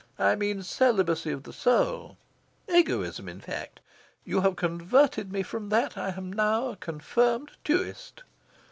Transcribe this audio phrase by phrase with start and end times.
[0.17, 2.17] I mean celibacy of the soul
[2.67, 3.81] egoism, in fact.
[4.25, 5.95] You have converted me from that.
[5.95, 8.23] I am now a confirmed tuist."